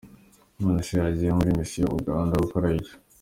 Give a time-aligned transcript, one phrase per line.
[0.59, 2.93] None se wagiye muri mission Uganda gukorayo iki?